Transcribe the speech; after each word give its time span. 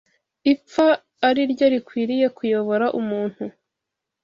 ipfa 0.53 0.87
ari 1.27 1.41
ryo 1.51 1.65
rikwiriye 1.73 2.27
kuyobora 2.37 2.85
umuntu 2.99 3.43